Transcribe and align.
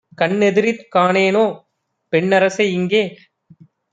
கண்ணெதிரிற் 0.17 0.79
காணேனோ 0.95 1.43
பெண்ணரசை 2.13 2.65
யிங்கே? 2.67 3.03